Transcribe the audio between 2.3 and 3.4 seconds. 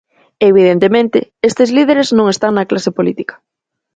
están na clase política.